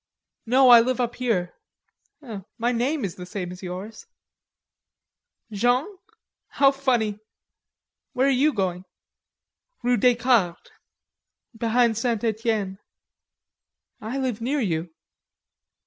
"No, 0.47 0.69
I 0.69 0.79
live 0.81 0.99
up 0.99 1.13
here.... 1.17 1.53
My 2.57 2.71
name 2.71 3.05
is 3.05 3.13
the 3.13 3.25
same 3.27 3.51
as 3.51 3.61
yours." 3.61 4.07
"Jean? 5.51 5.85
How 6.47 6.71
funny!" 6.71 7.19
"Where 8.13 8.25
are 8.25 8.31
you 8.43 8.51
going?" 8.51 8.85
"Rue 9.83 9.97
Descartes.... 9.97 10.71
Behind 11.55 11.95
St. 11.99 12.23
Etienne." 12.23 12.79
"I 14.01 14.17
live 14.17 14.41
near 14.41 14.59
you." 14.59 14.89